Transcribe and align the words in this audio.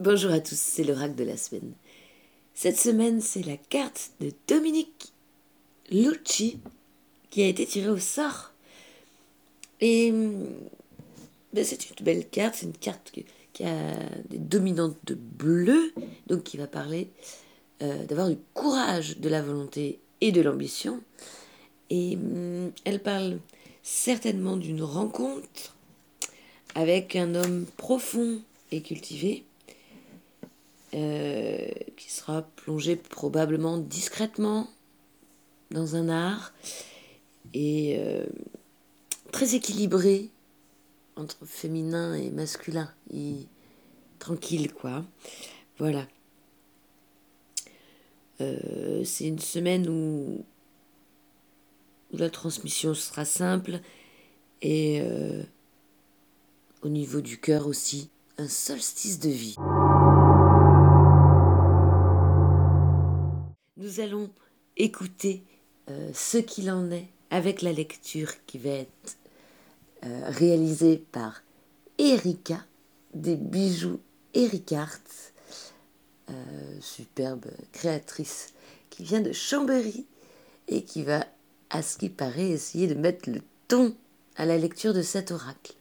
Bonjour 0.00 0.32
à 0.32 0.40
tous, 0.40 0.58
c'est 0.58 0.82
l'oracle 0.82 1.14
de 1.14 1.24
la 1.24 1.36
semaine. 1.36 1.74
Cette 2.54 2.78
semaine, 2.78 3.20
c'est 3.20 3.44
la 3.44 3.58
carte 3.58 4.12
de 4.20 4.32
Dominique 4.48 5.12
Lucci 5.90 6.58
qui 7.28 7.42
a 7.42 7.46
été 7.46 7.66
tirée 7.66 7.90
au 7.90 7.98
sort. 7.98 8.54
Et 9.82 10.10
ben, 10.10 11.64
c'est 11.64 11.90
une 11.90 12.02
belle 12.02 12.26
carte, 12.26 12.54
c'est 12.54 12.64
une 12.64 12.72
carte 12.72 13.12
qui, 13.12 13.26
a 13.62 13.92
des 14.30 14.38
dominantes 14.38 14.96
de 15.04 15.14
bleu, 15.14 15.92
donc 16.28 16.44
qui 16.44 16.56
va 16.56 16.66
parler 16.66 17.10
euh, 17.82 18.06
d'avoir 18.06 18.30
du 18.30 18.38
courage, 18.54 19.18
de 19.18 19.28
la 19.28 19.42
volonté 19.42 20.00
et 20.22 20.32
de 20.32 20.40
l'ambition. 20.40 21.02
Et 21.90 22.16
hum, 22.16 22.72
elle 22.86 23.02
parle 23.02 23.38
certainement 23.82 24.56
d'une 24.56 24.82
rencontre 24.82 25.76
avec 26.74 27.16
un 27.16 27.34
homme 27.34 27.66
profond 27.76 28.40
et 28.72 28.80
cultivé, 28.80 29.44
euh, 30.92 31.68
qui 31.96 32.10
sera 32.10 32.42
plongé 32.42 32.96
probablement 32.96 33.78
discrètement 33.78 34.68
dans 35.70 35.94
un 35.94 36.08
art 36.08 36.52
et 37.54 37.96
euh, 37.96 38.26
très 39.30 39.54
équilibré 39.54 40.30
entre 41.14 41.44
féminin 41.44 42.14
et 42.14 42.30
masculin, 42.30 42.90
tranquille 44.18 44.72
quoi. 44.72 45.04
Voilà. 45.78 46.08
Euh, 48.40 49.04
c'est 49.04 49.28
une 49.28 49.38
semaine 49.38 49.88
où, 49.88 50.44
la 52.12 52.30
transmission 52.30 52.94
sera 52.94 53.24
simple 53.24 53.78
et 54.60 55.00
au 56.82 56.88
niveau 56.88 57.20
du 57.20 57.38
cœur 57.38 57.68
aussi, 57.68 58.10
un 58.38 58.48
solstice 58.48 59.20
de 59.20 59.28
vie. 59.28 59.56
Allons 63.98 64.30
écouter 64.76 65.42
euh, 65.88 66.10
ce 66.14 66.38
qu'il 66.38 66.70
en 66.70 66.92
est 66.92 67.08
avec 67.30 67.60
la 67.60 67.72
lecture 67.72 68.30
qui 68.46 68.58
va 68.58 68.70
être 68.70 69.16
euh, 70.04 70.30
réalisée 70.30 71.04
par 71.10 71.42
Erika 71.98 72.64
des 73.14 73.34
bijoux 73.34 73.98
Ericart, 74.32 75.00
euh, 76.28 76.78
superbe 76.80 77.46
créatrice 77.72 78.52
qui 78.90 79.02
vient 79.02 79.20
de 79.20 79.32
Chambéry 79.32 80.06
et 80.68 80.84
qui 80.84 81.02
va, 81.02 81.26
à 81.70 81.82
ce 81.82 81.98
qui 81.98 82.10
paraît, 82.10 82.50
essayer 82.50 82.86
de 82.86 82.94
mettre 82.94 83.28
le 83.28 83.40
ton 83.66 83.96
à 84.36 84.46
la 84.46 84.56
lecture 84.56 84.94
de 84.94 85.02
cet 85.02 85.32
oracle. 85.32 85.74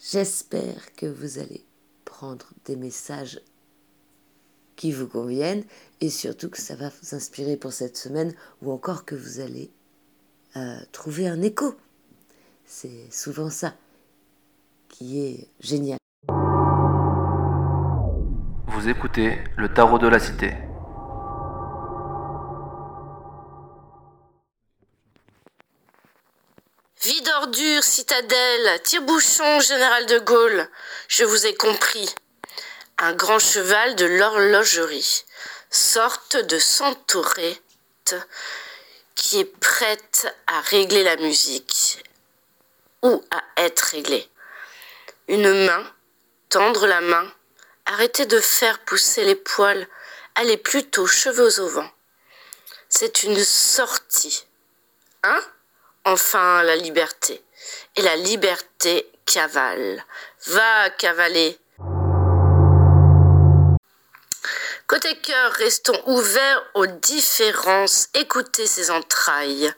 J'espère 0.00 0.94
que 0.96 1.06
vous 1.06 1.38
allez 1.38 1.64
prendre 2.04 2.48
des 2.64 2.76
messages 2.76 3.40
qui 4.76 4.92
vous 4.92 5.06
conviennent 5.06 5.64
et 6.00 6.10
surtout 6.10 6.50
que 6.50 6.60
ça 6.60 6.74
va 6.74 6.90
vous 6.90 7.14
inspirer 7.14 7.56
pour 7.56 7.72
cette 7.72 7.96
semaine 7.96 8.34
ou 8.62 8.72
encore 8.72 9.04
que 9.04 9.14
vous 9.14 9.40
allez 9.40 9.70
euh, 10.56 10.78
trouver 10.92 11.28
un 11.28 11.42
écho. 11.42 11.74
C'est 12.64 13.10
souvent 13.10 13.50
ça 13.50 13.74
qui 14.88 15.20
est 15.20 15.48
génial. 15.60 15.98
Vous 18.68 18.88
écoutez 18.88 19.38
le 19.56 19.72
tarot 19.72 19.98
de 19.98 20.08
la 20.08 20.18
cité. 20.18 20.54
Vide 27.02 27.28
ordure, 27.42 27.82
citadelle, 27.82 28.80
tire-bouchon, 28.82 29.60
général 29.60 30.06
de 30.06 30.18
Gaulle, 30.20 30.68
je 31.08 31.24
vous 31.24 31.46
ai 31.46 31.54
compris. 31.54 32.14
Un 32.98 33.12
grand 33.12 33.38
cheval 33.38 33.96
de 33.96 34.06
l'horlogerie, 34.06 35.24
sorte 35.70 36.36
de 36.36 36.58
centaurette 36.58 38.14
qui 39.14 39.40
est 39.40 39.58
prête 39.58 40.32
à 40.46 40.60
régler 40.60 41.02
la 41.02 41.16
musique 41.16 42.04
ou 43.02 43.22
à 43.30 43.42
être 43.62 43.80
réglée. 43.80 44.28
Une 45.28 45.66
main, 45.66 45.92
tendre 46.48 46.86
la 46.86 47.00
main, 47.00 47.32
arrêtez 47.86 48.26
de 48.26 48.40
faire 48.40 48.78
pousser 48.80 49.24
les 49.24 49.34
poils, 49.34 49.88
allez 50.36 50.56
plutôt 50.56 51.06
cheveux 51.06 51.60
au 51.60 51.68
vent. 51.68 51.90
C'est 52.88 53.24
une 53.24 53.42
sortie. 53.42 54.46
Hein? 55.24 55.42
Enfin 56.04 56.62
la 56.62 56.76
liberté. 56.76 57.42
Et 57.96 58.02
la 58.02 58.14
liberté 58.16 59.10
cavale. 59.26 60.04
Va 60.46 60.90
cavaler. 60.90 61.58
Côté 64.86 65.16
cœur, 65.16 65.52
restons 65.52 65.98
ouverts 66.06 66.62
aux 66.74 66.86
différences, 66.86 68.08
écoutez 68.12 68.66
ses 68.66 68.90
entrailles. 68.90 69.72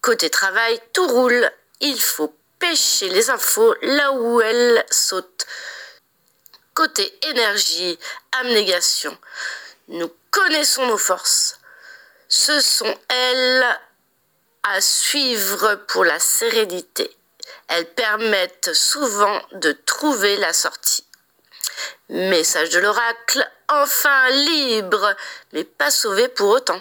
Côté 0.00 0.28
travail, 0.28 0.80
tout 0.92 1.06
roule. 1.06 1.48
Il 1.80 2.00
faut 2.00 2.34
pêcher 2.58 3.08
les 3.10 3.30
infos 3.30 3.74
là 3.82 4.10
où 4.12 4.40
elles 4.40 4.84
sautent. 4.90 5.46
Côté 6.74 7.16
énergie, 7.28 7.96
abnégation. 8.40 9.16
Nous 9.86 10.10
connaissons 10.32 10.86
nos 10.86 10.98
forces. 10.98 11.58
Ce 12.28 12.60
sont 12.60 12.98
elles 13.08 13.78
à 14.64 14.80
suivre 14.80 15.76
pour 15.86 16.04
la 16.04 16.18
sérénité. 16.18 17.16
Elles 17.68 17.92
permettent 17.94 18.74
souvent 18.74 19.40
de 19.52 19.72
trouver 19.72 20.36
la 20.38 20.52
sortie. 20.52 21.04
Message 22.08 22.70
de 22.70 22.80
l'oracle, 22.80 23.48
enfin 23.70 24.30
libre, 24.30 25.16
mais 25.52 25.64
pas 25.64 25.90
sauvé 25.90 26.28
pour 26.28 26.48
autant. 26.48 26.80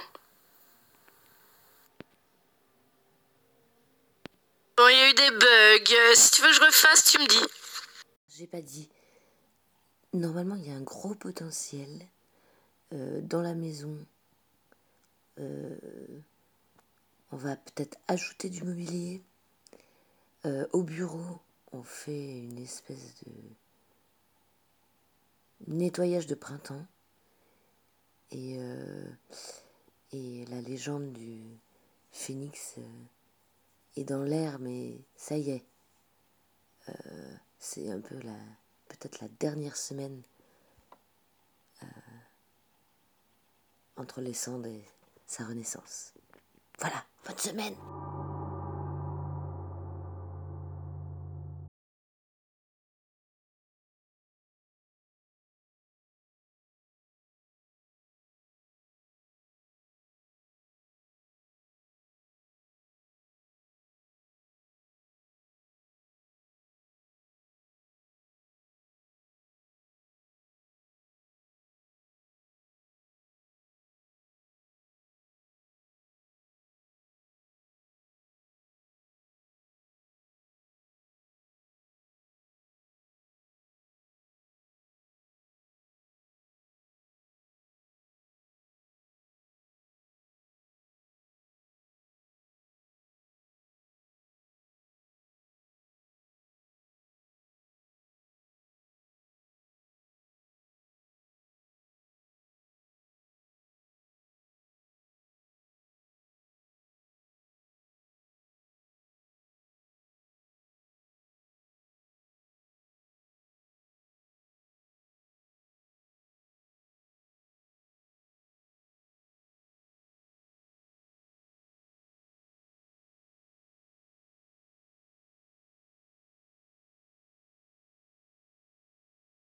Bon, 4.77 4.87
il 4.87 4.95
y 4.95 5.01
a 5.01 5.09
eu 5.09 5.13
des 5.13 5.31
bugs. 5.31 6.15
Si 6.15 6.31
tu 6.31 6.41
veux 6.41 6.47
que 6.47 6.53
je 6.55 6.61
refasse, 6.61 7.03
tu 7.05 7.19
me 7.19 7.27
dis. 7.27 7.45
J'ai 8.37 8.47
pas 8.47 8.61
dit. 8.61 8.89
Normalement, 10.13 10.55
il 10.55 10.67
y 10.67 10.71
a 10.71 10.75
un 10.75 10.81
gros 10.81 11.15
potentiel 11.15 11.89
euh, 12.93 13.19
dans 13.21 13.41
la 13.41 13.53
maison. 13.53 13.95
Euh, 15.39 15.75
on 17.31 17.37
va 17.37 17.55
peut-être 17.57 17.97
ajouter 18.07 18.49
du 18.49 18.63
mobilier. 18.63 19.21
Euh, 20.45 20.65
au 20.71 20.83
bureau, 20.83 21.41
on 21.73 21.83
fait 21.83 22.37
une 22.39 22.57
espèce 22.57 23.15
de 23.25 23.31
nettoyage 25.67 26.27
de 26.27 26.35
printemps. 26.35 26.85
Et, 28.31 28.57
euh, 28.59 29.09
et 30.11 30.45
la 30.45 30.61
légende 30.61 31.11
du 31.13 31.41
phénix 32.11 32.75
euh, 32.77 32.81
est 33.95 34.03
dans 34.03 34.23
l'air, 34.23 34.59
mais 34.59 34.99
ça 35.15 35.37
y 35.37 35.51
est. 35.51 35.65
c'est 37.59 37.91
un 37.91 37.99
peu 37.99 38.15
la 38.19 38.35
peut-être 38.87 39.21
la 39.21 39.27
dernière 39.39 39.77
semaine 39.77 40.23
entre 43.99 44.21
les 44.21 44.33
cendres 44.33 44.67
et 44.67 44.83
sa 45.27 45.45
renaissance. 45.45 46.13
Voilà, 46.79 47.03
bonne 47.25 47.37
semaine 47.37 47.75